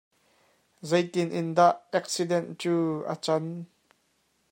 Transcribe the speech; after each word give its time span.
Zei 0.89 1.03
tiin 1.11 1.47
dah 1.57 1.75
eksidenh 1.99 2.49
cu 2.61 2.75
a 3.13 3.15
cang? 3.25 3.49